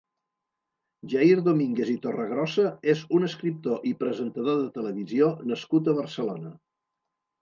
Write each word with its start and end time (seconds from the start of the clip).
Jair 1.13 1.43
Domínguez 1.47 1.91
i 1.93 1.97
Torregrosa 2.07 2.65
és 2.95 3.03
un 3.19 3.27
escriptor 3.29 3.87
i 3.93 3.95
presentador 4.03 4.59
de 4.65 4.73
televisió 4.79 5.29
nascut 5.53 5.91
a 5.93 5.97
Barcelona. 6.03 6.57